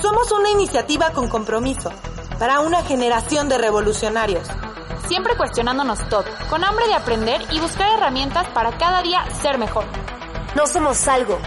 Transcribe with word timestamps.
Somos 0.00 0.32
una 0.32 0.50
iniciativa 0.50 1.10
con 1.10 1.28
compromiso 1.28 1.90
para 2.38 2.60
una 2.60 2.82
generación 2.82 3.48
de 3.48 3.58
revolucionarios. 3.58 4.46
Siempre 5.08 5.36
cuestionándonos 5.36 6.08
todo, 6.08 6.24
con 6.50 6.64
hambre 6.64 6.86
de 6.88 6.94
aprender 6.94 7.42
y 7.50 7.60
buscar 7.60 7.90
herramientas 7.92 8.46
para 8.48 8.76
cada 8.76 9.02
día 9.02 9.24
ser 9.42 9.58
mejor. 9.58 9.84
No 10.56 10.66
somos 10.66 11.06
algo, 11.08 11.38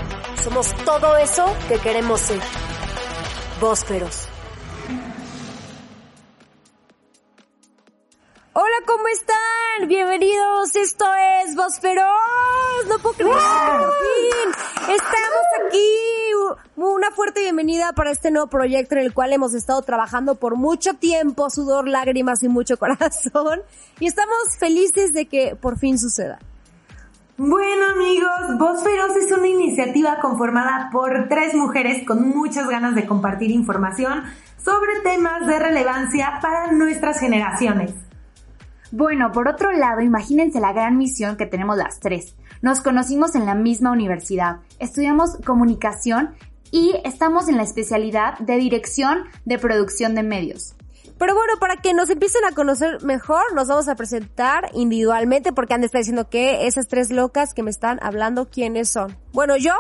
somos 0.44 0.73
todo 0.86 1.18
eso 1.18 1.46
que 1.68 1.79
queremos 1.79 2.21
ser. 2.21 2.41
Bósferos. 3.60 4.28
Hola, 8.54 8.77
¿cómo 8.86 9.07
están? 9.09 9.57
Bienvenidos, 9.86 10.75
esto 10.75 11.05
es 11.43 11.55
Bosferos. 11.55 12.04
No 12.89 12.98
puedo 12.98 13.14
creer, 13.16 13.32
por 13.32 13.93
fin. 13.93 14.52
Estamos 14.82 15.46
aquí. 15.68 15.78
Una 16.75 17.11
fuerte 17.11 17.42
bienvenida 17.42 17.93
para 17.93 18.10
este 18.10 18.32
nuevo 18.32 18.48
proyecto 18.48 18.96
en 18.96 19.02
el 19.02 19.14
cual 19.14 19.34
hemos 19.34 19.54
estado 19.54 19.82
trabajando 19.84 20.34
por 20.36 20.56
mucho 20.56 20.96
tiempo, 20.96 21.51
sudor, 21.51 21.87
lágrimas 21.87 22.42
y 22.42 22.48
mucho 22.48 22.78
corazón. 22.79 23.61
Y 24.00 24.07
estamos 24.07 24.57
felices 24.60 25.14
de 25.14 25.28
que 25.28 25.56
por 25.56 25.78
fin 25.78 26.00
suceda. 26.00 26.39
Bueno 27.37 27.92
amigos, 27.93 28.57
Voz 28.57 28.84
Feroz 28.84 29.15
es 29.15 29.32
una 29.32 29.48
iniciativa 29.48 30.20
conformada 30.20 30.89
por 30.92 31.28
tres 31.29 31.54
mujeres 31.54 32.03
con 32.08 32.28
muchas 32.28 32.67
ganas 32.67 32.95
de 32.95 33.06
compartir 33.06 33.52
información 33.52 34.23
sobre 34.58 35.02
temas 35.03 35.45
de 35.45 35.59
relevancia 35.59 36.39
para 36.42 36.72
nuestras 36.72 37.20
generaciones. 37.20 38.06
Bueno, 38.91 39.31
por 39.33 39.50
otro 39.50 39.72
lado, 39.73 40.02
imagínense 40.02 40.59
la 40.59 40.72
gran 40.72 40.97
misión 40.97 41.36
que 41.36 41.45
tenemos 41.45 41.78
las 41.78 42.00
tres. 42.00 42.36
Nos 42.61 42.80
conocimos 42.81 43.36
en 43.36 43.45
la 43.45 43.53
misma 43.53 43.91
universidad, 43.91 44.61
estudiamos 44.80 45.38
comunicación 45.45 46.36
y 46.72 46.95
estamos 47.03 47.50
en 47.50 47.58
la 47.58 47.64
especialidad 47.64 48.38
de 48.39 48.58
dirección 48.58 49.25
de 49.45 49.59
producción 49.59 50.16
de 50.16 50.23
medios. 50.23 50.75
Pero 51.17 51.33
bueno, 51.33 51.53
para 51.59 51.78
que 51.78 51.94
nos 51.94 52.09
empiecen 52.09 52.45
a 52.45 52.53
conocer 52.53 53.03
mejor, 53.03 53.42
nos 53.56 53.67
vamos 53.67 53.88
a 53.88 53.95
presentar 53.95 54.70
individualmente 54.73 55.52
porque 55.52 55.73
han 55.73 55.81
de 55.81 55.90
diciendo 55.92 56.30
que 56.30 56.67
esas 56.67 56.88
tres 56.88 57.12
locas 57.12 57.53
que 57.53 57.64
me 57.64 57.72
están 57.72 58.00
hablando, 58.03 58.50
¿quiénes 58.50 58.90
son? 58.90 59.17
Bueno, 59.34 59.58
yo, 59.58 59.73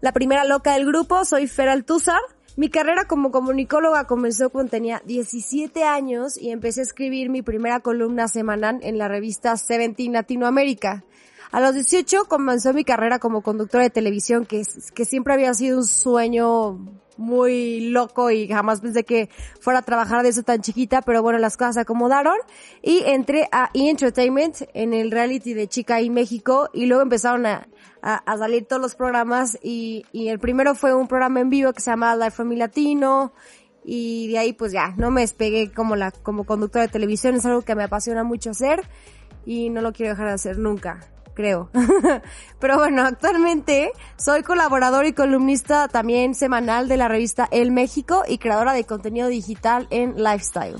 la 0.00 0.12
primera 0.12 0.44
loca 0.44 0.72
del 0.72 0.86
grupo, 0.86 1.24
soy 1.24 1.46
Fer 1.46 1.68
Altúzar. 1.68 2.20
Mi 2.56 2.68
carrera 2.68 3.04
como 3.04 3.30
comunicóloga 3.30 4.06
comenzó 4.06 4.50
cuando 4.50 4.70
tenía 4.70 5.00
17 5.06 5.84
años 5.84 6.36
y 6.36 6.50
empecé 6.50 6.80
a 6.80 6.82
escribir 6.82 7.30
mi 7.30 7.42
primera 7.42 7.80
columna 7.80 8.26
semanal 8.26 8.80
en 8.82 8.98
la 8.98 9.08
revista 9.08 9.56
Seventeen 9.56 10.12
Latinoamérica. 10.12 11.04
A 11.52 11.60
los 11.60 11.74
18 11.74 12.26
comenzó 12.26 12.72
mi 12.72 12.84
carrera 12.84 13.18
como 13.18 13.42
conductora 13.42 13.82
de 13.82 13.90
televisión, 13.90 14.46
que, 14.46 14.62
que 14.94 15.04
siempre 15.04 15.34
había 15.34 15.52
sido 15.52 15.78
un 15.78 15.84
sueño 15.84 16.78
muy 17.16 17.90
loco 17.90 18.30
y 18.30 18.48
jamás 18.48 18.80
pensé 18.80 19.04
que 19.04 19.28
fuera 19.60 19.80
a 19.80 19.82
trabajar 19.82 20.22
de 20.22 20.30
eso 20.30 20.42
tan 20.42 20.62
chiquita, 20.62 21.02
pero 21.02 21.22
bueno, 21.22 21.38
las 21.38 21.56
cosas 21.56 21.74
se 21.74 21.80
acomodaron 21.82 22.36
y 22.82 23.02
entré 23.04 23.48
a 23.52 23.70
E! 23.74 23.90
Entertainment 23.90 24.62
en 24.74 24.94
el 24.94 25.10
reality 25.10 25.52
de 25.52 25.68
Chica 25.68 26.00
y 26.00 26.08
México 26.08 26.70
y 26.72 26.86
luego 26.86 27.02
empezaron 27.02 27.44
a, 27.46 27.66
salir 28.38 28.64
todos 28.64 28.80
los 28.80 28.94
programas 28.94 29.58
y, 29.62 30.06
el 30.14 30.38
primero 30.38 30.74
fue 30.74 30.94
un 30.94 31.08
programa 31.08 31.40
en 31.40 31.50
vivo 31.50 31.72
que 31.74 31.82
se 31.82 31.90
llamaba 31.90 32.16
Life 32.16 32.36
from 32.36 32.52
Latino 32.52 33.34
y 33.84 34.28
de 34.28 34.38
ahí 34.38 34.52
pues 34.54 34.72
ya, 34.72 34.94
no 34.96 35.10
me 35.10 35.20
despegué 35.20 35.72
como 35.72 35.96
la, 35.96 36.12
como 36.12 36.44
conductora 36.44 36.86
de 36.86 36.92
televisión, 36.92 37.34
es 37.34 37.44
algo 37.44 37.62
que 37.62 37.74
me 37.74 37.84
apasiona 37.84 38.24
mucho 38.24 38.50
hacer 38.50 38.88
y 39.44 39.68
no 39.68 39.82
lo 39.82 39.92
quiero 39.92 40.12
dejar 40.12 40.28
de 40.28 40.34
hacer 40.34 40.58
nunca 40.58 41.00
creo. 41.40 41.70
Pero 42.60 42.76
bueno, 42.76 43.02
actualmente 43.02 43.92
soy 44.16 44.42
colaborador 44.42 45.06
y 45.06 45.14
columnista 45.14 45.88
también 45.88 46.34
semanal 46.34 46.86
de 46.86 46.98
la 46.98 47.08
revista 47.08 47.48
El 47.50 47.70
México 47.70 48.24
y 48.28 48.36
creadora 48.36 48.74
de 48.74 48.84
contenido 48.84 49.28
digital 49.28 49.86
en 49.90 50.22
Lifestyle. 50.22 50.76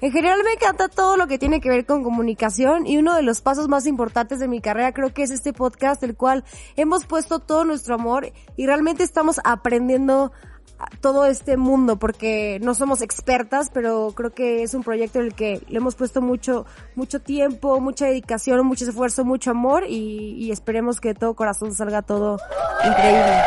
En 0.00 0.12
general 0.12 0.40
me 0.44 0.52
encanta 0.52 0.88
todo 0.88 1.16
lo 1.16 1.26
que 1.26 1.38
tiene 1.38 1.60
que 1.60 1.68
ver 1.68 1.84
con 1.84 2.04
comunicación 2.04 2.86
y 2.86 2.98
uno 2.98 3.16
de 3.16 3.22
los 3.22 3.40
pasos 3.40 3.68
más 3.68 3.84
importantes 3.84 4.38
de 4.38 4.46
mi 4.46 4.60
carrera 4.60 4.92
creo 4.92 5.12
que 5.12 5.24
es 5.24 5.30
este 5.30 5.52
podcast 5.52 6.02
el 6.04 6.14
cual 6.14 6.44
hemos 6.76 7.04
puesto 7.04 7.40
todo 7.40 7.64
nuestro 7.64 7.96
amor 7.96 8.32
y 8.56 8.66
realmente 8.66 9.02
estamos 9.02 9.40
aprendiendo 9.42 10.32
todo 11.00 11.26
este 11.26 11.56
mundo 11.56 11.98
porque 11.98 12.58
no 12.62 12.74
somos 12.74 13.02
expertas, 13.02 13.70
pero 13.72 14.12
creo 14.14 14.30
que 14.30 14.62
es 14.62 14.74
un 14.74 14.82
proyecto 14.82 15.18
en 15.18 15.26
el 15.26 15.34
que 15.34 15.60
le 15.68 15.78
hemos 15.78 15.94
puesto 15.94 16.20
mucho, 16.20 16.66
mucho 16.94 17.20
tiempo, 17.20 17.80
mucha 17.80 18.06
dedicación, 18.06 18.64
mucho 18.66 18.84
esfuerzo, 18.84 19.24
mucho 19.24 19.50
amor 19.50 19.84
y, 19.88 20.50
esperemos 20.50 21.00
que 21.00 21.08
de 21.08 21.14
todo 21.14 21.34
corazón 21.34 21.74
salga 21.74 22.02
todo 22.02 22.38
increíble. 22.84 23.42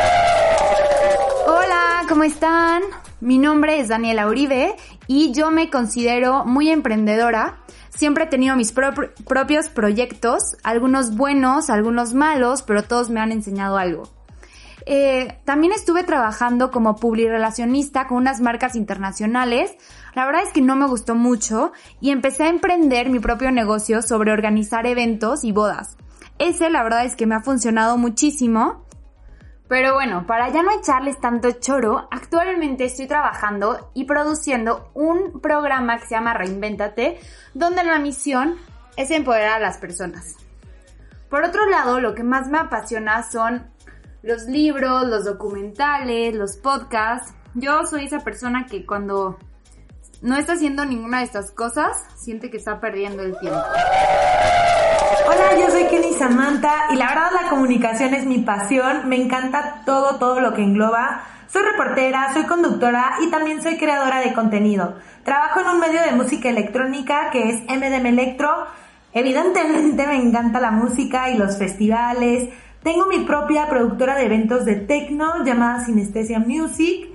Hola, 1.46 2.04
¿cómo 2.08 2.22
están? 2.24 2.82
Mi 3.20 3.38
nombre 3.38 3.80
es 3.80 3.88
Daniela 3.88 4.28
Uribe 4.28 4.76
y 5.06 5.32
yo 5.32 5.50
me 5.50 5.68
considero 5.68 6.44
muy 6.44 6.70
emprendedora. 6.70 7.58
Siempre 7.90 8.24
he 8.24 8.26
tenido 8.26 8.56
mis 8.56 8.72
propios 8.72 9.68
proyectos, 9.68 10.56
algunos 10.62 11.16
buenos, 11.16 11.70
algunos 11.70 12.14
malos, 12.14 12.62
pero 12.62 12.82
todos 12.82 13.10
me 13.10 13.20
han 13.20 13.32
enseñado 13.32 13.76
algo. 13.76 14.08
Eh, 14.86 15.38
también 15.44 15.72
estuve 15.72 16.02
trabajando 16.02 16.70
como 16.70 16.96
publirelacionista 16.96 18.06
con 18.06 18.18
unas 18.18 18.40
marcas 18.40 18.74
internacionales. 18.74 19.74
La 20.14 20.26
verdad 20.26 20.42
es 20.42 20.52
que 20.52 20.60
no 20.60 20.76
me 20.76 20.86
gustó 20.86 21.14
mucho 21.14 21.72
y 22.00 22.10
empecé 22.10 22.44
a 22.44 22.48
emprender 22.48 23.08
mi 23.08 23.20
propio 23.20 23.50
negocio 23.50 24.02
sobre 24.02 24.32
organizar 24.32 24.86
eventos 24.86 25.44
y 25.44 25.52
bodas. 25.52 25.96
Ese 26.38 26.70
la 26.70 26.82
verdad 26.82 27.04
es 27.04 27.16
que 27.16 27.26
me 27.26 27.34
ha 27.34 27.40
funcionado 27.40 27.96
muchísimo. 27.98 28.84
Pero 29.68 29.94
bueno, 29.94 30.26
para 30.26 30.50
ya 30.50 30.62
no 30.62 30.70
echarles 30.70 31.18
tanto 31.18 31.50
choro, 31.52 32.08
actualmente 32.10 32.84
estoy 32.84 33.06
trabajando 33.06 33.90
y 33.94 34.04
produciendo 34.04 34.90
un 34.92 35.40
programa 35.40 35.98
que 35.98 36.06
se 36.06 36.14
llama 36.14 36.34
Reinvéntate, 36.34 37.18
donde 37.54 37.82
la 37.82 37.98
misión 37.98 38.56
es 38.96 39.10
empoderar 39.10 39.54
a 39.54 39.60
las 39.60 39.78
personas. 39.78 40.36
Por 41.30 41.44
otro 41.44 41.64
lado, 41.64 42.00
lo 42.00 42.14
que 42.14 42.22
más 42.22 42.48
me 42.48 42.58
apasiona 42.58 43.22
son 43.22 43.71
los 44.22 44.44
libros, 44.44 45.06
los 45.06 45.24
documentales, 45.24 46.34
los 46.34 46.56
podcasts. 46.56 47.34
Yo 47.54 47.84
soy 47.86 48.04
esa 48.04 48.20
persona 48.20 48.66
que 48.66 48.86
cuando 48.86 49.38
no 50.22 50.36
está 50.36 50.52
haciendo 50.52 50.84
ninguna 50.84 51.18
de 51.18 51.24
estas 51.24 51.50
cosas, 51.50 52.04
siente 52.16 52.50
que 52.50 52.56
está 52.56 52.80
perdiendo 52.80 53.22
el 53.22 53.36
tiempo. 53.38 53.60
Hola, 55.26 55.58
yo 55.58 55.70
soy 55.70 55.84
Kenny 55.86 56.14
Samantha 56.14 56.86
y 56.92 56.96
la 56.96 57.08
verdad 57.08 57.30
la 57.42 57.50
comunicación 57.50 58.14
es 58.14 58.24
mi 58.24 58.38
pasión. 58.38 59.08
Me 59.08 59.16
encanta 59.16 59.82
todo, 59.84 60.16
todo 60.16 60.40
lo 60.40 60.54
que 60.54 60.62
engloba. 60.62 61.24
Soy 61.48 61.62
reportera, 61.62 62.32
soy 62.32 62.44
conductora 62.44 63.16
y 63.20 63.30
también 63.30 63.62
soy 63.62 63.76
creadora 63.76 64.20
de 64.20 64.32
contenido. 64.32 64.96
Trabajo 65.24 65.60
en 65.60 65.68
un 65.68 65.80
medio 65.80 66.00
de 66.00 66.12
música 66.12 66.48
electrónica 66.48 67.30
que 67.30 67.50
es 67.50 67.62
MDM 67.64 68.06
Electro. 68.06 68.66
Evidentemente 69.12 70.06
me 70.06 70.16
encanta 70.16 70.60
la 70.60 70.70
música 70.70 71.28
y 71.28 71.36
los 71.36 71.58
festivales. 71.58 72.48
Tengo 72.82 73.06
mi 73.06 73.20
propia 73.20 73.68
productora 73.68 74.16
de 74.16 74.24
eventos 74.24 74.64
de 74.64 74.74
techno 74.74 75.44
llamada 75.44 75.84
Sinestesia 75.84 76.40
Music. 76.40 77.08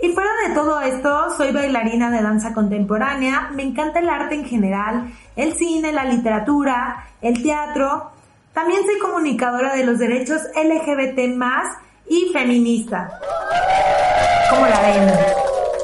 Y 0.00 0.08
fuera 0.10 0.30
de 0.46 0.54
todo 0.54 0.80
esto, 0.80 1.30
soy 1.36 1.52
bailarina 1.52 2.10
de 2.10 2.20
danza 2.20 2.52
contemporánea, 2.52 3.50
me 3.54 3.62
encanta 3.62 4.00
el 4.00 4.08
arte 4.10 4.34
en 4.34 4.44
general, 4.44 5.10
el 5.34 5.54
cine, 5.54 5.92
la 5.92 6.04
literatura, 6.04 7.06
el 7.22 7.42
teatro. 7.42 8.10
También 8.52 8.82
soy 8.84 8.98
comunicadora 8.98 9.74
de 9.74 9.86
los 9.86 9.98
derechos 9.98 10.42
LGBT 10.54 11.18
y 12.06 12.30
feminista. 12.32 13.18
¿Cómo 14.50 14.66
la 14.66 14.80
ven? 14.82 15.12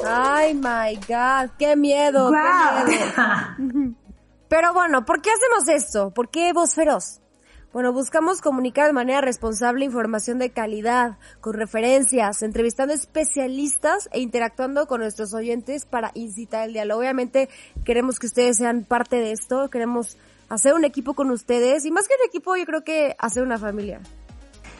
Ay, 0.07 0.53
my 0.53 0.95
God, 1.07 1.51
qué 1.57 1.75
miedo. 1.75 2.31
Qué 2.31 2.91
miedo. 2.91 3.95
Pero 4.49 4.73
bueno, 4.73 5.05
¿por 5.05 5.21
qué 5.21 5.29
hacemos 5.31 5.67
esto? 5.69 6.11
¿Por 6.11 6.29
qué 6.29 6.51
voz 6.53 6.75
feroz? 6.75 7.20
Bueno, 7.73 7.93
buscamos 7.93 8.41
comunicar 8.41 8.87
de 8.87 8.93
manera 8.93 9.21
responsable 9.21 9.85
información 9.85 10.39
de 10.39 10.49
calidad, 10.49 11.17
con 11.39 11.53
referencias, 11.53 12.41
entrevistando 12.41 12.93
especialistas 12.93 14.09
e 14.11 14.19
interactuando 14.19 14.87
con 14.87 14.99
nuestros 14.99 15.33
oyentes 15.33 15.85
para 15.85 16.11
incitar 16.13 16.67
el 16.67 16.73
diálogo. 16.73 16.99
Obviamente 16.99 17.47
queremos 17.85 18.19
que 18.19 18.27
ustedes 18.27 18.57
sean 18.57 18.83
parte 18.83 19.15
de 19.15 19.31
esto, 19.31 19.69
queremos 19.69 20.17
hacer 20.49 20.73
un 20.73 20.83
equipo 20.83 21.13
con 21.13 21.31
ustedes 21.31 21.85
y 21.85 21.91
más 21.91 22.09
que 22.09 22.15
un 22.21 22.27
equipo 22.27 22.57
yo 22.57 22.65
creo 22.65 22.83
que 22.83 23.15
hacer 23.17 23.41
una 23.41 23.57
familia. 23.57 24.01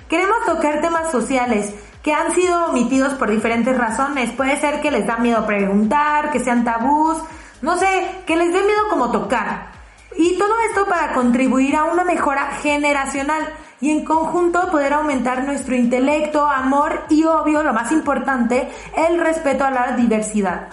Queremos 0.09 0.45
tocar 0.45 0.81
temas 0.81 1.13
sociales 1.13 1.73
que 2.03 2.11
han 2.11 2.35
sido 2.35 2.65
omitidos 2.65 3.13
por 3.13 3.31
diferentes 3.31 3.77
razones. 3.77 4.31
Puede 4.33 4.59
ser 4.59 4.81
que 4.81 4.91
les 4.91 5.07
da 5.07 5.15
miedo 5.15 5.45
preguntar, 5.45 6.29
que 6.31 6.41
sean 6.41 6.65
tabús, 6.65 7.17
no 7.61 7.77
sé, 7.77 8.17
que 8.25 8.35
les 8.35 8.51
dé 8.51 8.59
miedo 8.59 8.89
como 8.89 9.11
tocar. 9.13 9.80
Y 10.21 10.37
todo 10.37 10.53
esto 10.69 10.85
para 10.85 11.13
contribuir 11.13 11.75
a 11.75 11.85
una 11.85 12.03
mejora 12.03 12.51
generacional 12.61 13.41
y 13.79 13.89
en 13.89 14.05
conjunto 14.05 14.69
poder 14.69 14.93
aumentar 14.93 15.43
nuestro 15.45 15.75
intelecto, 15.75 16.45
amor 16.45 17.05
y 17.09 17.23
obvio, 17.23 17.63
lo 17.63 17.73
más 17.73 17.91
importante, 17.91 18.69
el 18.95 19.19
respeto 19.19 19.63
a 19.63 19.71
la 19.71 19.95
diversidad. 19.95 20.67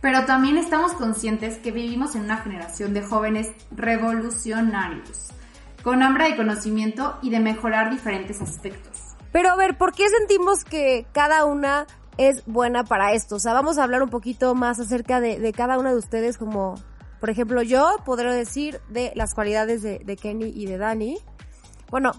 Pero 0.00 0.24
también 0.24 0.56
estamos 0.56 0.92
conscientes 0.92 1.58
que 1.58 1.72
vivimos 1.72 2.14
en 2.14 2.22
una 2.22 2.36
generación 2.36 2.94
de 2.94 3.02
jóvenes 3.02 3.50
revolucionarios, 3.72 5.32
con 5.82 6.04
hambre 6.04 6.30
de 6.30 6.36
conocimiento 6.36 7.18
y 7.22 7.30
de 7.30 7.40
mejorar 7.40 7.90
diferentes 7.90 8.40
aspectos. 8.40 9.00
Pero 9.32 9.50
a 9.50 9.56
ver, 9.56 9.76
¿por 9.76 9.92
qué 9.94 10.08
sentimos 10.08 10.62
que 10.62 11.06
cada 11.12 11.44
una 11.44 11.88
es 12.18 12.44
buena 12.44 12.84
para 12.84 13.14
esto. 13.14 13.36
O 13.36 13.38
sea, 13.38 13.54
vamos 13.54 13.78
a 13.78 13.84
hablar 13.84 14.02
un 14.02 14.10
poquito 14.10 14.54
más 14.54 14.78
acerca 14.78 15.20
de, 15.20 15.38
de 15.38 15.52
cada 15.54 15.78
una 15.78 15.90
de 15.90 15.96
ustedes 15.96 16.36
como, 16.36 16.74
por 17.20 17.30
ejemplo, 17.30 17.62
yo 17.62 17.96
podré 18.04 18.34
decir 18.34 18.80
de 18.88 19.12
las 19.14 19.34
cualidades 19.34 19.82
de, 19.82 19.98
de 19.98 20.16
Kenny 20.16 20.52
y 20.54 20.66
de 20.66 20.78
Dani. 20.78 21.18
Bueno, 21.90 22.12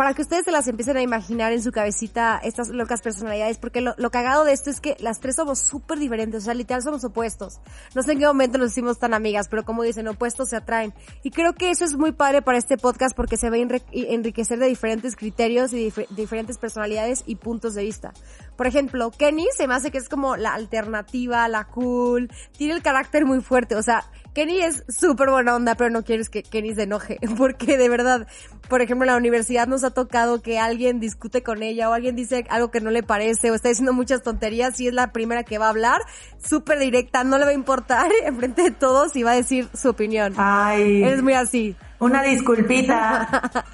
para 0.00 0.14
que 0.14 0.22
ustedes 0.22 0.46
se 0.46 0.50
las 0.50 0.66
empiecen 0.66 0.96
a 0.96 1.02
imaginar 1.02 1.52
en 1.52 1.62
su 1.62 1.72
cabecita 1.72 2.40
estas 2.42 2.70
locas 2.70 3.02
personalidades, 3.02 3.58
porque 3.58 3.82
lo, 3.82 3.92
lo 3.98 4.10
cagado 4.10 4.44
de 4.46 4.54
esto 4.54 4.70
es 4.70 4.80
que 4.80 4.96
las 4.98 5.20
tres 5.20 5.36
somos 5.36 5.58
súper 5.58 5.98
diferentes, 5.98 6.40
o 6.40 6.44
sea, 6.46 6.54
literal 6.54 6.82
somos 6.82 7.04
opuestos. 7.04 7.60
No 7.94 8.02
sé 8.02 8.12
en 8.12 8.20
qué 8.20 8.26
momento 8.26 8.56
nos 8.56 8.70
hicimos 8.70 8.98
tan 8.98 9.12
amigas, 9.12 9.48
pero 9.50 9.62
como 9.62 9.82
dicen, 9.82 10.08
opuestos 10.08 10.48
se 10.48 10.56
atraen. 10.56 10.94
Y 11.22 11.30
creo 11.32 11.52
que 11.52 11.68
eso 11.68 11.84
es 11.84 11.98
muy 11.98 12.12
padre 12.12 12.40
para 12.40 12.56
este 12.56 12.78
podcast 12.78 13.14
porque 13.14 13.36
se 13.36 13.50
va 13.50 13.56
a 13.56 13.58
enriquecer 13.58 14.58
de 14.58 14.68
diferentes 14.68 15.16
criterios 15.16 15.74
y 15.74 15.90
dif- 15.90 16.08
diferentes 16.08 16.56
personalidades 16.56 17.22
y 17.26 17.36
puntos 17.36 17.74
de 17.74 17.82
vista. 17.82 18.14
Por 18.56 18.66
ejemplo, 18.66 19.10
Kenny 19.10 19.48
se 19.54 19.68
me 19.68 19.74
hace 19.74 19.90
que 19.90 19.98
es 19.98 20.08
como 20.08 20.38
la 20.38 20.54
alternativa, 20.54 21.46
la 21.48 21.66
cool, 21.66 22.30
tiene 22.56 22.72
el 22.72 22.82
carácter 22.82 23.26
muy 23.26 23.42
fuerte, 23.42 23.76
o 23.76 23.82
sea, 23.82 24.04
Kenny 24.34 24.60
es 24.60 24.84
súper 24.88 25.28
buena 25.28 25.56
onda, 25.56 25.74
pero 25.74 25.90
no 25.90 26.04
quieres 26.04 26.28
que 26.28 26.42
Kenny 26.42 26.74
se 26.74 26.84
enoje, 26.84 27.18
porque 27.36 27.76
de 27.76 27.88
verdad, 27.88 28.26
por 28.70 28.80
ejemplo, 28.80 29.04
en 29.04 29.12
la 29.12 29.18
universidad 29.18 29.66
nos 29.66 29.84
ha 29.84 29.90
tocado 29.90 30.40
que 30.40 30.58
alguien 30.58 31.00
discute 31.00 31.42
con 31.42 31.62
ella 31.62 31.90
o 31.90 31.92
alguien 31.92 32.16
dice 32.16 32.46
algo 32.48 32.70
que 32.70 32.80
no 32.80 32.90
le 32.90 33.02
parece 33.02 33.50
o 33.50 33.54
está 33.54 33.68
diciendo 33.68 33.92
muchas 33.92 34.22
tonterías 34.22 34.80
y 34.80 34.86
es 34.86 34.94
la 34.94 35.12
primera 35.12 35.42
que 35.42 35.58
va 35.58 35.66
a 35.66 35.70
hablar, 35.70 36.00
súper 36.38 36.78
directa, 36.78 37.24
no 37.24 37.36
le 37.36 37.44
va 37.44 37.50
a 37.50 37.54
importar 37.54 38.10
enfrente 38.24 38.62
de 38.62 38.70
todos 38.70 39.14
y 39.16 39.24
va 39.24 39.32
a 39.32 39.36
decir 39.36 39.68
su 39.74 39.90
opinión. 39.90 40.34
Ay, 40.38 41.02
Eres 41.02 41.22
muy 41.22 41.34
así. 41.34 41.76
Una 42.00 42.22
disculpita. 42.22 43.28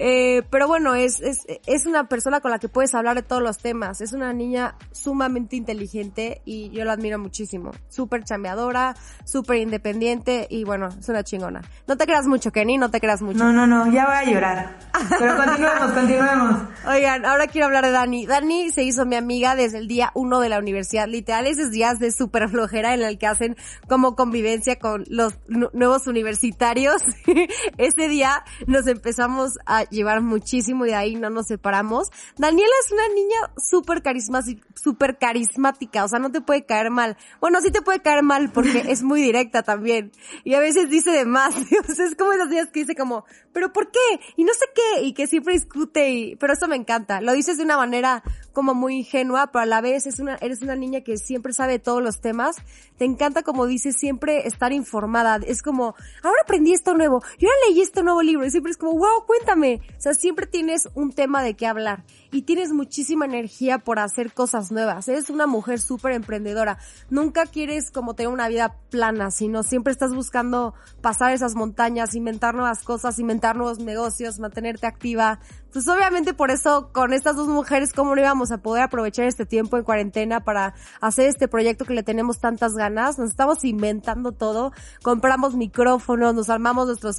Eh, 0.00 0.42
pero 0.50 0.68
bueno, 0.68 0.94
es, 0.94 1.20
es, 1.20 1.38
es 1.66 1.86
una 1.86 2.08
persona 2.08 2.40
con 2.40 2.50
la 2.50 2.58
que 2.58 2.68
puedes 2.68 2.94
hablar 2.94 3.16
de 3.16 3.22
todos 3.22 3.42
los 3.42 3.58
temas. 3.58 4.00
Es 4.00 4.12
una 4.12 4.32
niña 4.32 4.76
sumamente 4.92 5.56
inteligente 5.56 6.40
y 6.44 6.70
yo 6.70 6.84
la 6.84 6.92
admiro 6.92 7.18
muchísimo. 7.18 7.72
Súper 7.88 8.22
chambeadora, 8.24 8.94
súper 9.24 9.56
independiente 9.58 10.46
y 10.50 10.64
bueno, 10.64 10.88
es 10.98 11.08
una 11.08 11.24
chingona. 11.24 11.62
No 11.86 11.96
te 11.96 12.06
creas 12.06 12.26
mucho, 12.26 12.52
Kenny, 12.52 12.78
no 12.78 12.90
te 12.90 13.00
creas 13.00 13.22
mucho. 13.22 13.38
No, 13.38 13.52
no, 13.52 13.66
no, 13.66 13.90
ya 13.92 14.06
voy 14.06 14.14
a 14.16 14.24
llorar. 14.24 14.78
Pero 15.18 15.36
continuemos, 15.36 15.92
continuemos. 15.92 16.60
Oigan, 16.86 17.24
ahora 17.24 17.46
quiero 17.48 17.66
hablar 17.66 17.84
de 17.84 17.90
Dani. 17.92 18.26
Dani 18.26 18.70
se 18.70 18.82
hizo 18.84 19.04
mi 19.06 19.16
amiga 19.16 19.56
desde 19.56 19.78
el 19.78 19.88
día 19.88 20.10
uno 20.14 20.40
de 20.40 20.48
la 20.48 20.58
universidad. 20.58 21.08
Literal, 21.08 21.46
esos 21.46 21.70
días 21.70 21.98
de 21.98 22.12
súper 22.12 22.48
flojera 22.48 22.94
en 22.94 23.02
el 23.02 23.18
que 23.18 23.26
hacen 23.26 23.56
como 23.88 24.14
convivencia 24.14 24.78
con 24.78 25.04
los 25.08 25.34
nu- 25.48 25.70
nuevos 25.72 26.06
universitarios. 26.06 27.02
Ese 27.76 28.08
día 28.08 28.44
nos 28.66 28.86
empezamos 28.86 29.58
a 29.66 29.84
llevar 29.84 30.22
muchísimo 30.22 30.86
y 30.86 30.90
de 30.90 30.94
ahí 30.94 31.14
no 31.16 31.30
nos 31.30 31.46
separamos. 31.46 32.08
Daniela 32.36 32.72
es 32.84 32.92
una 32.92 33.08
niña 33.14 33.36
súper 33.56 34.02
carismática, 34.02 34.66
súper 34.74 35.18
carismática, 35.18 36.04
o 36.04 36.08
sea, 36.08 36.18
no 36.18 36.30
te 36.30 36.40
puede 36.40 36.64
caer 36.64 36.90
mal. 36.90 37.16
Bueno, 37.40 37.60
sí 37.60 37.70
te 37.70 37.82
puede 37.82 38.00
caer 38.00 38.22
mal 38.22 38.50
porque 38.52 38.84
es 38.88 39.02
muy 39.02 39.20
directa 39.20 39.62
también. 39.62 40.12
Y 40.44 40.54
a 40.54 40.60
veces 40.60 40.88
dice 40.90 41.10
de 41.10 41.24
más. 41.24 41.54
O 41.88 41.94
sea, 41.94 42.06
es 42.06 42.16
como 42.16 42.32
esos 42.32 42.50
días 42.50 42.68
que 42.70 42.80
dice 42.80 42.94
como, 42.94 43.24
pero 43.52 43.72
¿por 43.72 43.90
qué? 43.90 44.20
Y 44.36 44.44
no 44.44 44.52
sé 44.52 44.66
qué, 44.74 45.02
y 45.02 45.14
que 45.14 45.26
siempre 45.26 45.54
discute 45.54 46.10
y, 46.10 46.36
pero 46.36 46.52
eso 46.52 46.68
me 46.68 46.76
encanta. 46.76 47.20
Lo 47.20 47.32
dices 47.32 47.56
de 47.56 47.64
una 47.64 47.76
manera 47.76 48.22
como 48.52 48.74
muy 48.74 48.96
ingenua, 48.98 49.48
pero 49.52 49.62
a 49.62 49.66
la 49.66 49.80
vez 49.80 50.06
es 50.06 50.18
una, 50.18 50.36
eres 50.40 50.62
una 50.62 50.76
niña 50.76 51.02
que 51.02 51.16
siempre 51.16 51.52
sabe 51.52 51.78
todos 51.78 52.02
los 52.02 52.20
temas. 52.20 52.56
Te 52.96 53.04
encanta, 53.04 53.42
como 53.42 53.66
dices, 53.66 53.96
siempre 53.96 54.46
estar 54.46 54.72
informada. 54.72 55.38
Es 55.46 55.62
como, 55.62 55.94
ahora 56.22 56.38
aprendí 56.42 56.72
esto 56.72 56.94
nuevo, 56.94 57.22
y 57.38 57.46
ahora 57.48 57.60
leí 57.68 57.80
este 57.80 58.02
nuevo 58.02 58.22
libro, 58.22 58.46
y 58.46 58.50
siempre 58.50 58.72
es 58.72 58.78
como, 58.78 58.92
wow, 58.92 59.24
cuéntame. 59.26 59.80
O 59.96 60.00
sea, 60.00 60.14
siempre 60.14 60.46
tienes 60.46 60.88
un 60.94 61.12
tema 61.12 61.42
de 61.42 61.54
qué 61.54 61.66
hablar. 61.66 62.04
Y 62.30 62.42
tienes 62.42 62.72
muchísima 62.72 63.24
energía 63.24 63.78
por 63.78 63.98
hacer 63.98 64.34
cosas 64.34 64.70
nuevas. 64.70 65.08
Eres 65.08 65.30
una 65.30 65.46
mujer 65.46 65.80
súper 65.80 66.12
emprendedora. 66.12 66.78
Nunca 67.08 67.46
quieres 67.46 67.90
como 67.90 68.14
tener 68.14 68.30
una 68.30 68.48
vida 68.48 68.76
plana, 68.90 69.30
sino 69.30 69.62
siempre 69.62 69.92
estás 69.92 70.14
buscando 70.14 70.74
pasar 71.00 71.32
esas 71.32 71.54
montañas, 71.54 72.14
inventar 72.14 72.54
nuevas 72.54 72.82
cosas, 72.82 73.18
inventar 73.18 73.56
nuevos 73.56 73.78
negocios, 73.78 74.38
mantenerte 74.38 74.86
activa. 74.86 75.40
Pues 75.72 75.86
obviamente 75.88 76.34
por 76.34 76.50
eso 76.50 76.90
con 76.92 77.12
estas 77.12 77.36
dos 77.36 77.48
mujeres, 77.48 77.92
¿cómo 77.92 78.14
no 78.14 78.20
íbamos 78.20 78.50
a 78.52 78.58
poder 78.58 78.82
aprovechar 78.82 79.26
este 79.26 79.46
tiempo 79.46 79.76
en 79.76 79.84
cuarentena 79.84 80.40
para 80.40 80.74
hacer 81.00 81.28
este 81.28 81.48
proyecto 81.48 81.84
que 81.84 81.94
le 81.94 82.02
tenemos 82.02 82.40
tantas 82.40 82.74
ganas? 82.74 83.18
Nos 83.18 83.30
estamos 83.30 83.64
inventando 83.64 84.32
todo. 84.32 84.72
Compramos 85.02 85.54
micrófonos, 85.54 86.34
nos 86.34 86.50
armamos 86.50 86.86
nuestro 86.86 87.12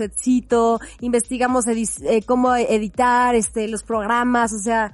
investigamos 1.01 1.65
edi- 1.67 1.89
eh, 2.05 2.23
cómo 2.25 2.55
editar 2.55 3.35
este, 3.35 3.67
los 3.67 3.83
programas, 3.83 4.53
o 4.53 4.59
sea, 4.59 4.93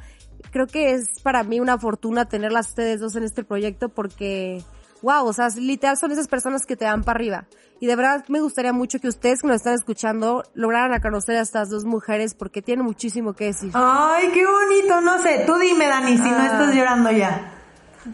creo 0.52 0.68
que 0.68 0.92
es 0.92 1.20
para 1.22 1.44
mí 1.44 1.60
una 1.60 1.78
fortuna 1.78 2.26
tenerlas 2.26 2.70
ustedes 2.70 3.00
dos 3.00 3.16
en 3.16 3.24
este 3.24 3.44
proyecto 3.44 3.90
porque, 3.90 4.64
wow, 5.02 5.26
o 5.26 5.34
sea, 5.34 5.50
literal 5.58 5.98
son 5.98 6.12
esas 6.12 6.28
personas 6.28 6.66
que 6.66 6.76
te 6.78 6.86
dan 6.86 7.04
para 7.04 7.18
arriba. 7.18 7.46
Y 7.82 7.88
de 7.88 7.96
verdad 7.98 8.24
me 8.30 8.40
gustaría 8.40 8.72
mucho 8.72 9.00
que 9.00 9.10
ustedes 9.10 9.42
que 9.42 9.48
nos 9.48 9.58
están 9.58 9.74
escuchando 9.74 10.44
lograran 10.54 10.94
a 10.94 11.02
conocer 11.02 11.36
a 11.36 11.42
estas 11.42 11.70
dos 11.70 11.84
mujeres 11.84 12.34
porque 12.34 12.62
tienen 12.62 12.86
muchísimo 12.86 13.34
que 13.34 13.46
decir. 13.48 13.72
Ay, 13.74 14.30
qué 14.34 14.46
bonito, 14.46 15.02
no 15.02 15.22
sé. 15.22 15.44
Tú 15.46 15.56
dime, 15.58 15.86
Dani, 15.88 16.16
si 16.18 16.24
no 16.32 16.38
Ah. 16.38 16.46
estás 16.46 16.74
llorando 16.74 17.12
ya. 17.12 17.52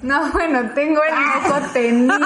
No, 0.01 0.31
bueno, 0.31 0.71
tengo 0.73 1.01
el 1.03 1.13
moco 1.13 1.59
tendido. 1.73 2.17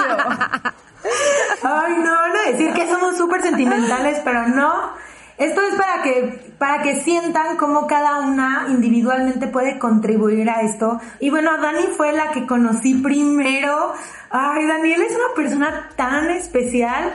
Ay, 1.62 1.94
no, 1.98 2.12
van 2.12 2.36
a 2.36 2.50
decir 2.50 2.72
que 2.72 2.86
somos 2.86 3.16
súper 3.16 3.42
sentimentales, 3.42 4.20
pero 4.24 4.46
no. 4.48 4.92
Esto 5.38 5.60
es 5.60 5.74
para 5.74 6.02
que, 6.02 6.52
para 6.58 6.82
que 6.82 6.96
sientan 6.96 7.56
cómo 7.56 7.86
cada 7.86 8.20
una 8.20 8.66
individualmente 8.68 9.48
puede 9.48 9.78
contribuir 9.78 10.48
a 10.48 10.62
esto. 10.62 10.98
Y 11.20 11.28
bueno, 11.28 11.58
Dani 11.58 11.88
fue 11.96 12.12
la 12.12 12.30
que 12.30 12.46
conocí 12.46 12.94
primero. 12.94 13.92
Ay, 14.30 14.66
Daniel 14.66 15.02
es 15.02 15.14
una 15.14 15.34
persona 15.34 15.90
tan 15.96 16.30
especial. 16.30 17.12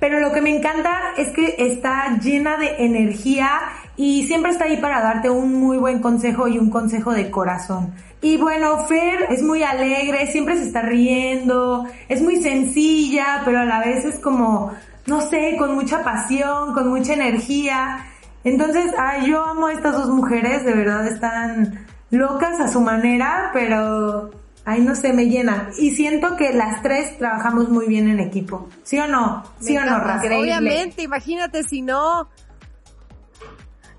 Pero 0.00 0.20
lo 0.20 0.32
que 0.32 0.40
me 0.40 0.56
encanta 0.56 1.12
es 1.16 1.28
que 1.28 1.56
está 1.58 2.18
llena 2.18 2.56
de 2.56 2.84
energía 2.84 3.50
y 3.98 4.24
siempre 4.28 4.52
está 4.52 4.64
ahí 4.64 4.76
para 4.76 5.02
darte 5.02 5.28
un 5.28 5.54
muy 5.54 5.76
buen 5.76 5.98
consejo 5.98 6.46
y 6.46 6.56
un 6.56 6.70
consejo 6.70 7.12
de 7.12 7.30
corazón. 7.32 7.92
Y 8.22 8.36
bueno, 8.36 8.86
Fer 8.86 9.26
es 9.28 9.42
muy 9.42 9.64
alegre, 9.64 10.30
siempre 10.30 10.56
se 10.56 10.66
está 10.66 10.82
riendo, 10.82 11.84
es 12.08 12.22
muy 12.22 12.40
sencilla, 12.40 13.42
pero 13.44 13.58
a 13.58 13.64
la 13.64 13.80
vez 13.80 14.04
es 14.04 14.20
como, 14.20 14.72
no 15.06 15.20
sé, 15.20 15.56
con 15.58 15.74
mucha 15.74 16.04
pasión, 16.04 16.74
con 16.74 16.88
mucha 16.88 17.14
energía. 17.14 18.06
Entonces, 18.44 18.92
ay, 18.96 19.30
yo 19.30 19.42
amo 19.42 19.66
a 19.66 19.72
estas 19.72 19.94
dos 19.94 20.10
mujeres, 20.10 20.64
de 20.64 20.74
verdad 20.74 21.04
están 21.08 21.84
locas 22.10 22.60
a 22.60 22.68
su 22.68 22.80
manera, 22.80 23.50
pero 23.52 24.30
Ay, 24.70 24.82
no 24.82 24.94
sé, 24.94 25.14
me 25.14 25.24
llena. 25.24 25.70
Y 25.78 25.92
siento 25.92 26.36
que 26.36 26.52
las 26.52 26.82
tres 26.82 27.16
trabajamos 27.16 27.70
muy 27.70 27.86
bien 27.86 28.06
en 28.06 28.20
equipo. 28.20 28.68
¿Sí 28.82 28.98
o 28.98 29.06
no? 29.08 29.42
¿Sí 29.60 29.72
Me 29.72 29.80
o 29.80 29.84
no? 29.86 29.96
Increíble. 29.96 30.36
Obviamente, 30.36 31.02
imagínate 31.02 31.62
si 31.62 31.80
no. 31.80 32.28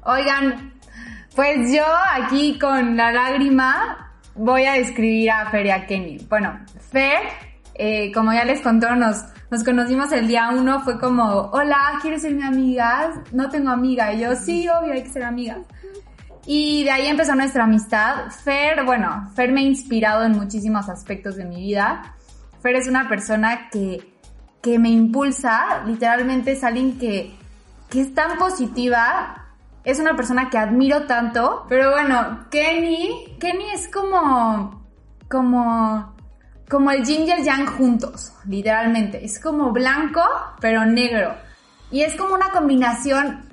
Oigan, 0.09 0.73
pues 1.35 1.71
yo 1.71 1.83
aquí 2.13 2.57
con 2.57 2.97
la 2.97 3.11
lágrima 3.11 4.11
voy 4.33 4.65
a 4.65 4.73
describir 4.73 5.29
a 5.29 5.51
Fer 5.51 5.67
y 5.67 5.69
a 5.69 5.85
Kenny. 5.85 6.17
Bueno, 6.27 6.59
Fer, 6.91 7.19
eh, 7.75 8.11
como 8.11 8.33
ya 8.33 8.43
les 8.43 8.61
contó, 8.61 8.95
nos, 8.95 9.23
nos 9.51 9.63
conocimos 9.63 10.11
el 10.11 10.27
día 10.27 10.49
uno, 10.49 10.81
fue 10.81 10.99
como, 10.99 11.51
hola, 11.51 11.99
¿quieres 12.01 12.23
ser 12.23 12.33
mi 12.33 12.41
amiga? 12.41 13.21
No 13.33 13.49
tengo 13.49 13.69
amiga. 13.69 14.11
Y 14.11 14.21
yo, 14.21 14.35
sí, 14.35 14.67
obvio, 14.67 14.93
hay 14.93 15.03
que 15.03 15.11
ser 15.11 15.21
amigas. 15.21 15.59
Y 16.47 16.85
de 16.85 16.89
ahí 16.89 17.05
empezó 17.05 17.35
nuestra 17.35 17.65
amistad. 17.65 18.31
Fer, 18.43 18.83
bueno, 18.85 19.29
Fer 19.35 19.51
me 19.51 19.59
ha 19.59 19.63
inspirado 19.63 20.23
en 20.23 20.31
muchísimos 20.31 20.89
aspectos 20.89 21.35
de 21.35 21.45
mi 21.45 21.57
vida. 21.57 22.15
Fer 22.63 22.75
es 22.77 22.87
una 22.87 23.07
persona 23.07 23.69
que, 23.69 24.11
que 24.59 24.79
me 24.79 24.89
impulsa, 24.89 25.83
literalmente 25.85 26.53
es 26.53 26.63
alguien 26.63 26.97
que, 26.97 27.37
que 27.91 28.01
es 28.01 28.15
tan 28.15 28.39
positiva, 28.39 29.38
es 29.83 29.99
una 29.99 30.15
persona 30.15 30.49
que 30.49 30.57
admiro 30.57 31.05
tanto. 31.05 31.65
Pero 31.69 31.91
bueno, 31.91 32.45
Kenny, 32.49 33.37
Kenny 33.39 33.71
es 33.73 33.87
como, 33.87 34.85
como, 35.29 36.15
como 36.69 36.91
el 36.91 37.03
yin 37.03 37.27
y 37.27 37.31
el 37.31 37.43
yang 37.43 37.65
juntos, 37.65 38.33
literalmente. 38.45 39.23
Es 39.23 39.39
como 39.39 39.71
blanco, 39.71 40.21
pero 40.59 40.85
negro. 40.85 41.35
Y 41.91 42.01
es 42.01 42.15
como 42.15 42.35
una 42.35 42.51
combinación, 42.51 43.45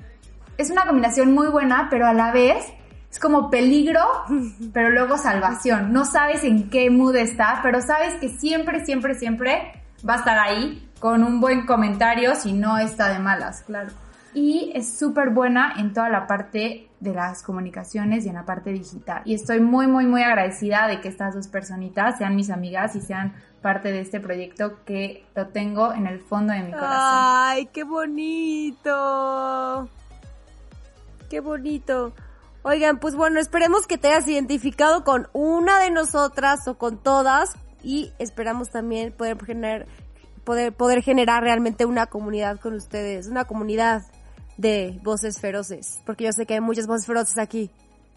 es 0.57 0.69
una 0.69 0.85
combinación 0.85 1.33
muy 1.33 1.47
buena, 1.47 1.87
pero 1.89 2.07
a 2.07 2.13
la 2.13 2.31
vez 2.31 2.65
es 3.09 3.19
como 3.19 3.49
peligro, 3.49 4.01
pero 4.73 4.89
luego 4.89 5.17
salvación. 5.17 5.91
No 5.93 6.05
sabes 6.05 6.43
en 6.43 6.69
qué 6.69 6.89
mood 6.89 7.15
está, 7.15 7.59
pero 7.63 7.81
sabes 7.81 8.13
que 8.15 8.29
siempre, 8.29 8.85
siempre, 8.85 9.15
siempre 9.15 9.83
va 10.07 10.15
a 10.15 10.17
estar 10.17 10.37
ahí 10.37 10.87
con 10.99 11.23
un 11.23 11.39
buen 11.39 11.65
comentario 11.65 12.35
si 12.35 12.53
no 12.53 12.77
está 12.77 13.09
de 13.09 13.19
malas, 13.19 13.63
claro. 13.63 13.89
Y 14.37 14.71
es 14.75 14.99
súper 14.99 15.31
buena 15.31 15.73
en 15.79 15.93
toda 15.93 16.09
la 16.09 16.27
parte 16.27 16.87
de 16.99 17.11
las 17.11 17.41
comunicaciones 17.41 18.23
y 18.23 18.29
en 18.29 18.35
la 18.35 18.45
parte 18.45 18.71
digital. 18.71 19.23
Y 19.25 19.33
estoy 19.33 19.59
muy, 19.59 19.87
muy, 19.87 20.05
muy 20.05 20.21
agradecida 20.21 20.85
de 20.85 21.01
que 21.01 21.07
estas 21.07 21.33
dos 21.33 21.47
personitas 21.47 22.19
sean 22.19 22.35
mis 22.35 22.51
amigas 22.51 22.95
y 22.95 23.01
sean 23.01 23.33
parte 23.63 23.91
de 23.91 24.01
este 24.01 24.19
proyecto 24.19 24.85
que 24.85 25.25
lo 25.33 25.47
tengo 25.47 25.91
en 25.91 26.05
el 26.05 26.19
fondo 26.19 26.53
de 26.53 26.59
mi 26.59 26.71
corazón. 26.71 26.93
Ay, 26.93 27.65
qué 27.73 27.83
bonito. 27.83 29.89
Qué 31.31 31.39
bonito. 31.39 32.13
Oigan, 32.61 32.99
pues 32.99 33.15
bueno, 33.15 33.39
esperemos 33.39 33.87
que 33.87 33.97
te 33.97 34.09
hayas 34.09 34.27
identificado 34.27 35.03
con 35.03 35.29
una 35.33 35.79
de 35.79 35.89
nosotras 35.89 36.67
o 36.67 36.77
con 36.77 36.99
todas 36.99 37.55
y 37.81 38.13
esperamos 38.19 38.69
también 38.69 39.13
poder 39.13 39.43
generar, 39.43 39.87
poder, 40.43 40.73
poder 40.73 41.01
generar 41.01 41.41
realmente 41.41 41.85
una 41.85 42.05
comunidad 42.05 42.59
con 42.59 42.75
ustedes, 42.75 43.25
una 43.25 43.45
comunidad 43.45 44.03
de 44.57 44.99
voces 45.03 45.39
feroces, 45.39 45.99
porque 46.05 46.25
yo 46.25 46.31
sé 46.31 46.45
que 46.45 46.55
hay 46.55 46.61
muchas 46.61 46.87
voces 46.87 47.05
feroces 47.05 47.37
aquí. 47.37 47.69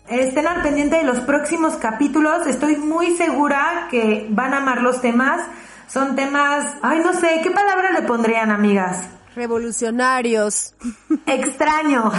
Estén 0.08 0.46
al 0.46 0.62
pendiente 0.62 0.96
de 0.96 1.04
los 1.04 1.20
próximos 1.20 1.76
capítulos, 1.76 2.46
estoy 2.46 2.76
muy 2.76 3.16
segura 3.16 3.86
que 3.90 4.26
van 4.30 4.54
a 4.54 4.58
amar 4.58 4.82
los 4.82 5.00
temas. 5.00 5.46
Son 5.86 6.16
temas, 6.16 6.74
ay 6.82 7.00
no 7.00 7.12
sé, 7.12 7.40
¿qué 7.42 7.50
palabra 7.50 7.92
le 7.92 8.02
pondrían 8.02 8.50
amigas? 8.50 9.08
Revolucionarios. 9.34 10.74
Extraños. 11.26 12.14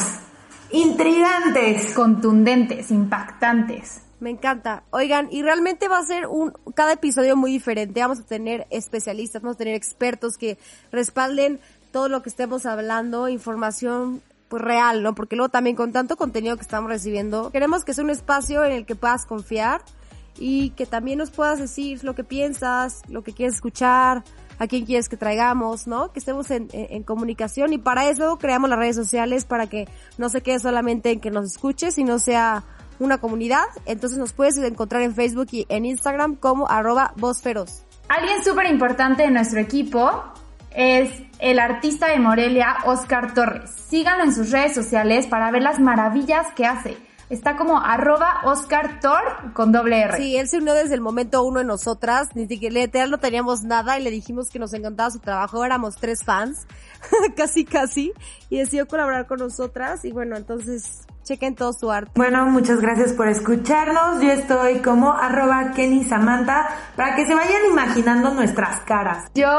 Intrigantes. 0.71 1.93
Contundentes, 1.93 2.91
impactantes. 2.91 4.01
Me 4.19 4.29
encanta. 4.29 4.83
Oigan, 4.91 5.27
y 5.31 5.41
realmente 5.41 5.87
va 5.87 5.97
a 5.97 6.05
ser 6.05 6.27
un 6.27 6.53
cada 6.75 6.93
episodio 6.93 7.35
muy 7.35 7.51
diferente. 7.51 8.01
Vamos 8.01 8.19
a 8.19 8.23
tener 8.23 8.67
especialistas, 8.69 9.41
vamos 9.41 9.55
a 9.55 9.57
tener 9.57 9.75
expertos 9.75 10.37
que 10.37 10.57
respalden 10.91 11.59
todo 11.91 12.09
lo 12.09 12.21
que 12.21 12.29
estemos 12.29 12.65
hablando, 12.65 13.29
información 13.29 14.21
pues 14.49 14.61
real, 14.61 15.01
¿no? 15.01 15.15
Porque 15.15 15.35
luego 15.35 15.49
también 15.49 15.75
con 15.75 15.93
tanto 15.93 16.17
contenido 16.17 16.57
que 16.57 16.61
estamos 16.61 16.89
recibiendo, 16.89 17.51
queremos 17.51 17.85
que 17.85 17.93
sea 17.93 18.03
un 18.03 18.09
espacio 18.09 18.63
en 18.65 18.73
el 18.73 18.85
que 18.85 18.95
puedas 18.95 19.25
confiar 19.25 19.81
y 20.37 20.71
que 20.71 20.85
también 20.85 21.19
nos 21.19 21.31
puedas 21.31 21.59
decir 21.59 22.03
lo 22.03 22.15
que 22.15 22.23
piensas, 22.23 23.01
lo 23.07 23.23
que 23.23 23.33
quieres 23.33 23.55
escuchar, 23.55 24.23
a 24.59 24.67
quién 24.67 24.85
quieres 24.85 25.09
que 25.09 25.17
traigamos, 25.17 25.87
¿no? 25.87 26.11
Que 26.11 26.19
estemos 26.19 26.51
en, 26.51 26.67
en, 26.71 27.01
comunicación 27.03 27.73
y 27.73 27.77
para 27.77 28.09
eso 28.09 28.37
creamos 28.37 28.69
las 28.69 28.77
redes 28.77 28.95
sociales 28.95 29.43
para 29.43 29.67
que 29.67 29.87
no 30.17 30.29
se 30.29 30.41
quede 30.41 30.59
solamente 30.59 31.11
en 31.11 31.19
que 31.19 31.31
nos 31.31 31.45
escuches, 31.45 31.95
sino 31.95 32.19
sea 32.19 32.63
una 32.99 33.17
comunidad. 33.17 33.63
Entonces 33.85 34.19
nos 34.19 34.33
puedes 34.33 34.57
encontrar 34.57 35.01
en 35.01 35.15
Facebook 35.15 35.47
y 35.51 35.65
en 35.69 35.85
Instagram 35.85 36.35
como 36.35 36.69
arroba 36.69 37.13
feroz. 37.41 37.83
Alguien 38.07 38.43
súper 38.43 38.67
importante 38.67 39.23
de 39.23 39.31
nuestro 39.31 39.59
equipo 39.59 40.23
es 40.75 41.11
el 41.39 41.59
artista 41.59 42.07
de 42.07 42.19
Morelia, 42.19 42.77
Oscar 42.85 43.33
Torres. 43.33 43.69
Síganlo 43.69 44.23
en 44.23 44.33
sus 44.33 44.51
redes 44.51 44.73
sociales 44.73 45.27
para 45.27 45.51
ver 45.51 45.63
las 45.63 45.79
maravillas 45.79 46.47
que 46.55 46.65
hace 46.65 46.97
está 47.31 47.55
como 47.55 47.79
arroba 47.79 48.41
Oscar 48.43 48.99
Thor 48.99 49.53
con 49.53 49.71
doble 49.71 50.01
R. 50.01 50.17
Sí, 50.17 50.37
él 50.37 50.47
se 50.47 50.57
unió 50.57 50.73
desde 50.73 50.95
el 50.95 51.01
momento 51.01 51.43
uno 51.43 51.59
de 51.59 51.65
nosotras, 51.65 52.29
ni 52.35 52.47
siquiera 52.47 52.75
literal 52.75 53.09
no 53.09 53.19
teníamos 53.19 53.63
nada 53.63 53.97
y 53.97 54.03
le 54.03 54.11
dijimos 54.11 54.49
que 54.49 54.59
nos 54.59 54.73
encantaba 54.73 55.09
su 55.09 55.19
trabajo, 55.19 55.63
éramos 55.63 55.95
tres 55.95 56.23
fans, 56.23 56.67
casi 57.35 57.65
casi, 57.65 58.13
y 58.49 58.57
decidió 58.57 58.87
colaborar 58.87 59.27
con 59.27 59.39
nosotras 59.39 60.03
y 60.05 60.11
bueno, 60.11 60.35
entonces 60.35 61.07
chequen 61.23 61.55
todo 61.55 61.71
su 61.73 61.89
arte. 61.89 62.11
Bueno, 62.15 62.45
muchas 62.47 62.81
gracias 62.81 63.13
por 63.13 63.27
escucharnos, 63.27 64.21
yo 64.21 64.31
estoy 64.31 64.79
como 64.79 65.13
arroba 65.13 65.71
Kenny 65.71 66.03
Samantha 66.03 66.67
para 66.95 67.15
que 67.15 67.25
se 67.25 67.33
vayan 67.33 67.61
imaginando 67.69 68.31
nuestras 68.31 68.81
caras. 68.81 69.25
Yo 69.33 69.49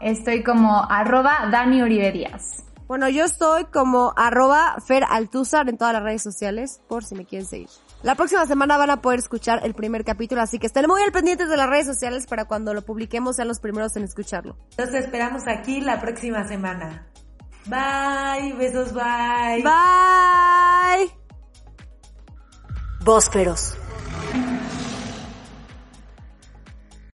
estoy 0.00 0.42
como 0.42 0.82
arroba 0.90 1.48
Dani 1.50 1.82
Uribe 1.82 2.12
Díaz. 2.12 2.67
Bueno, 2.88 3.10
yo 3.10 3.24
estoy 3.24 3.66
como 3.66 4.14
arroba 4.16 4.76
Fer 4.84 5.04
en 5.12 5.76
todas 5.76 5.92
las 5.92 6.02
redes 6.02 6.22
sociales, 6.22 6.80
por 6.88 7.04
si 7.04 7.14
me 7.14 7.26
quieren 7.26 7.46
seguir. 7.46 7.68
La 8.02 8.14
próxima 8.14 8.46
semana 8.46 8.78
van 8.78 8.88
a 8.88 9.02
poder 9.02 9.18
escuchar 9.18 9.60
el 9.62 9.74
primer 9.74 10.04
capítulo, 10.04 10.40
así 10.40 10.58
que 10.58 10.66
estén 10.66 10.86
muy 10.88 11.02
al 11.02 11.12
pendientes 11.12 11.50
de 11.50 11.56
las 11.58 11.68
redes 11.68 11.86
sociales 11.86 12.26
para 12.26 12.46
cuando 12.46 12.72
lo 12.72 12.80
publiquemos 12.80 13.36
sean 13.36 13.46
los 13.48 13.60
primeros 13.60 13.94
en 13.96 14.04
escucharlo. 14.04 14.56
Los 14.78 14.94
esperamos 14.94 15.46
aquí 15.46 15.82
la 15.82 16.00
próxima 16.00 16.48
semana. 16.48 17.06
Bye, 17.66 18.54
besos, 18.54 18.94
bye. 18.94 19.62
Bye. 19.62 21.10
Bósferos. 23.04 23.76